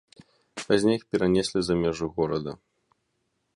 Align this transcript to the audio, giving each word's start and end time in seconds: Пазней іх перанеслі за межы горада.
Пазней 0.67 0.95
іх 0.99 1.03
перанеслі 1.11 1.59
за 1.67 1.73
межы 1.83 2.05
горада. 2.19 2.51